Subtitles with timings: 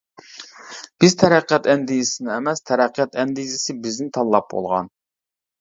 [1.03, 4.91] بىز تەرەققىيات ئەندىزىسىنى ئەمەس تەرەققىيات ئەندىزىسى بىزنى تاللاپ بولغان.